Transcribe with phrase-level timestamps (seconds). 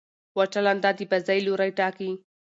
[0.37, 2.11] وچه لنده د بازۍ لوری ټاکي.